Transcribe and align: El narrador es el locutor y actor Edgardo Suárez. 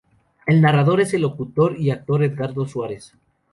El 0.47 0.61
narrador 0.63 0.99
es 1.01 1.13
el 1.13 1.21
locutor 1.21 1.79
y 1.79 1.91
actor 1.91 2.23
Edgardo 2.23 2.65
Suárez. 2.67 3.13